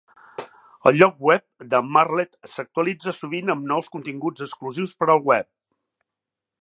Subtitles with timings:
[0.91, 5.51] El lloc web de Martlet s'actualitza sovint amb nous continguts exclusius per al web.